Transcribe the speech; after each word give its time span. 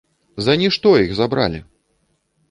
За 0.45 0.53
нішто 0.61 0.93
іх 1.03 1.11
забралі! 1.19 1.59